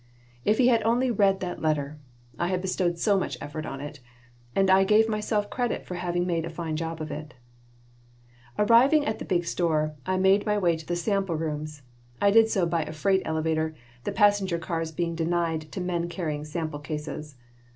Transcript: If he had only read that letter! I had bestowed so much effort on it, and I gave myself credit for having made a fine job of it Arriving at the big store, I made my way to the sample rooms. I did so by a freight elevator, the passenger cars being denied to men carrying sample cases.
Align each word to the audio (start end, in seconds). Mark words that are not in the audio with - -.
If 0.43 0.57
he 0.57 0.69
had 0.69 0.81
only 0.81 1.11
read 1.11 1.41
that 1.41 1.61
letter! 1.61 1.99
I 2.39 2.47
had 2.47 2.59
bestowed 2.59 2.97
so 2.97 3.19
much 3.19 3.37
effort 3.39 3.67
on 3.67 3.79
it, 3.79 3.99
and 4.55 4.67
I 4.71 4.83
gave 4.83 5.07
myself 5.07 5.51
credit 5.51 5.85
for 5.85 5.93
having 5.93 6.25
made 6.25 6.43
a 6.43 6.49
fine 6.49 6.75
job 6.75 7.01
of 7.01 7.11
it 7.11 7.35
Arriving 8.57 9.05
at 9.05 9.19
the 9.19 9.25
big 9.25 9.45
store, 9.45 9.93
I 10.07 10.17
made 10.17 10.43
my 10.43 10.57
way 10.57 10.75
to 10.75 10.87
the 10.87 10.95
sample 10.95 11.35
rooms. 11.35 11.83
I 12.19 12.31
did 12.31 12.49
so 12.49 12.65
by 12.65 12.81
a 12.81 12.93
freight 12.93 13.21
elevator, 13.25 13.75
the 14.03 14.11
passenger 14.11 14.57
cars 14.57 14.91
being 14.91 15.13
denied 15.13 15.71
to 15.73 15.79
men 15.79 16.09
carrying 16.09 16.45
sample 16.45 16.79
cases. 16.79 17.35